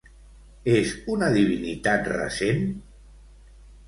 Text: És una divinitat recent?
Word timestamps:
És 0.77 0.93
una 1.15 1.27
divinitat 1.35 2.09
recent? 2.13 2.65